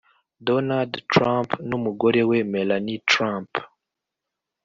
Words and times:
Donald 0.47 0.93
trump 1.13 1.49
n’ 1.67 1.71
umugore 1.77 2.21
we 2.29 2.37
Melanie 2.53 3.03
trump 3.11 3.51